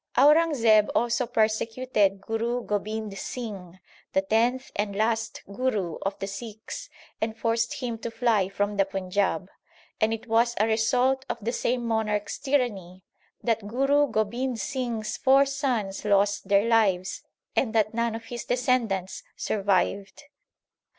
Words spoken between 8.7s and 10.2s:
the Panjab; and